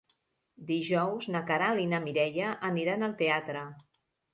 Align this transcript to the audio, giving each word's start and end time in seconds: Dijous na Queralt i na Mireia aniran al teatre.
Dijous 0.69 1.29
na 1.37 1.43
Queralt 1.53 1.85
i 1.85 1.87
na 1.95 2.03
Mireia 2.09 2.59
aniran 2.75 3.11
al 3.13 3.19
teatre. 3.25 3.69